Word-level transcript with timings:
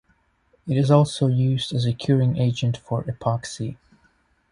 It 0.67 0.77
is 0.77 0.89
also 0.89 1.27
used 1.27 1.75
as 1.75 1.85
a 1.85 1.93
curing 1.93 2.37
agent 2.37 2.75
for 2.75 3.03
epoxy. 3.03 3.77